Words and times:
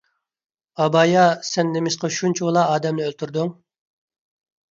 ئابايا 0.85 1.25
سەن 1.49 1.69
نېمىشقا 1.75 2.11
شۇنچىۋالا 2.17 2.63
ئادەمنى 2.71 3.05
ئۆلتۈردۈڭ؟ 3.09 3.53